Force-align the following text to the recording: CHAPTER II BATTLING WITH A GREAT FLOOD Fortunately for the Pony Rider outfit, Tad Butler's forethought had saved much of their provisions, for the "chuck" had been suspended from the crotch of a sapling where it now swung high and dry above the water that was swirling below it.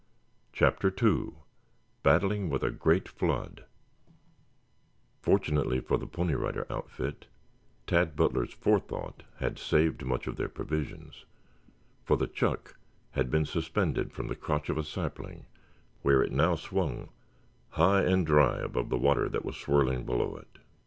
CHAPTER 0.51 0.91
II 0.99 1.33
BATTLING 2.01 2.49
WITH 2.49 2.63
A 2.63 2.71
GREAT 2.71 3.07
FLOOD 3.07 3.65
Fortunately 5.21 5.79
for 5.79 5.95
the 5.99 6.07
Pony 6.07 6.33
Rider 6.33 6.65
outfit, 6.71 7.27
Tad 7.85 8.15
Butler's 8.15 8.51
forethought 8.51 9.21
had 9.37 9.59
saved 9.59 10.03
much 10.03 10.25
of 10.25 10.37
their 10.37 10.49
provisions, 10.49 11.25
for 12.03 12.17
the 12.17 12.25
"chuck" 12.25 12.79
had 13.11 13.29
been 13.29 13.45
suspended 13.45 14.11
from 14.11 14.27
the 14.27 14.35
crotch 14.35 14.69
of 14.69 14.79
a 14.79 14.83
sapling 14.83 15.45
where 16.01 16.23
it 16.23 16.31
now 16.31 16.55
swung 16.55 17.09
high 17.69 18.01
and 18.01 18.25
dry 18.25 18.57
above 18.57 18.89
the 18.89 18.97
water 18.97 19.29
that 19.29 19.45
was 19.45 19.55
swirling 19.55 20.03
below 20.03 20.35
it. 20.37 20.57